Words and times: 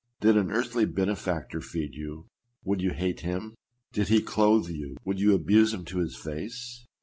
Did 0.19 0.35
an 0.35 0.49
earthly 0.49 0.85
benefactor 0.85 1.61
feed 1.61 1.93
you, 1.93 2.25
would 2.63 2.81
you 2.81 2.89
hate 2.91 3.19
him? 3.19 3.53
Did 3.93 4.07
he 4.07 4.19
clothe 4.19 4.67
you, 4.67 4.97
would 5.05 5.19
you 5.19 5.35
abuse 5.35 5.75
him 5.75 5.85
to 5.85 5.99
his 5.99 6.15
face 6.17 6.87